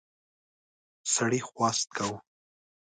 سړي 1.13 1.39
خواست 1.47 1.87
کاوه. 1.97 2.19